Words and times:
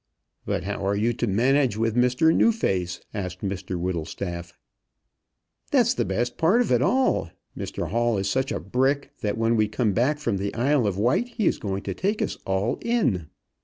"But 0.47 0.63
how 0.63 0.83
are 0.87 0.95
you 0.95 1.13
to 1.13 1.27
manage 1.27 1.77
with 1.77 1.95
Mr 1.95 2.35
Newface?" 2.35 3.01
asked 3.13 3.41
Mr 3.41 3.79
Whittlestaff. 3.79 4.51
"That's 5.69 5.93
the 5.93 6.05
best 6.05 6.39
part 6.39 6.59
of 6.61 6.71
it 6.71 6.81
all. 6.81 7.29
Mr 7.55 7.89
Hall 7.89 8.17
is 8.17 8.27
such 8.27 8.51
a 8.51 8.59
brick, 8.59 9.11
that 9.21 9.37
when 9.37 9.55
we 9.55 9.67
come 9.67 9.93
back 9.93 10.17
from 10.17 10.37
the 10.37 10.55
Isle 10.55 10.87
of 10.87 10.97
Wight 10.97 11.27
he 11.27 11.45
is 11.45 11.59
going 11.59 11.83
to 11.83 11.93
take 11.93 12.19
us 12.23 12.35
all 12.47 12.79
in." 12.81 13.27